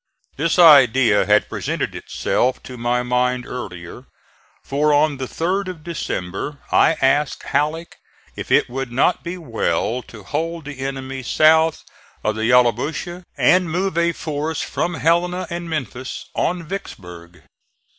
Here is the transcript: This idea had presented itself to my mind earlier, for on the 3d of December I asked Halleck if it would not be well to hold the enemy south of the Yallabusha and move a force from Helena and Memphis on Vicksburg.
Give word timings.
This 0.35 0.57
idea 0.57 1.27
had 1.27 1.47
presented 1.47 1.93
itself 1.93 2.63
to 2.63 2.75
my 2.75 3.03
mind 3.03 3.45
earlier, 3.45 4.05
for 4.63 4.91
on 4.91 5.17
the 5.17 5.27
3d 5.27 5.67
of 5.67 5.83
December 5.83 6.57
I 6.71 6.93
asked 7.03 7.43
Halleck 7.43 7.97
if 8.35 8.51
it 8.51 8.67
would 8.67 8.91
not 8.91 9.23
be 9.23 9.37
well 9.37 10.01
to 10.07 10.23
hold 10.23 10.65
the 10.65 10.79
enemy 10.79 11.21
south 11.21 11.83
of 12.23 12.33
the 12.33 12.49
Yallabusha 12.49 13.25
and 13.37 13.69
move 13.69 13.95
a 13.95 14.11
force 14.11 14.61
from 14.63 14.95
Helena 14.95 15.45
and 15.51 15.69
Memphis 15.69 16.25
on 16.33 16.63
Vicksburg. 16.63 17.43